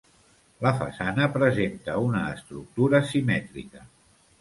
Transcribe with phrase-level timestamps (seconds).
[0.65, 3.89] La façana presenta una estructura simètrica.